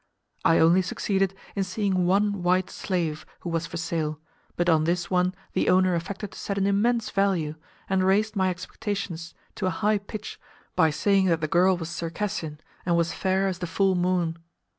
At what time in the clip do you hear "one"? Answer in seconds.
2.07-2.41, 5.11-5.35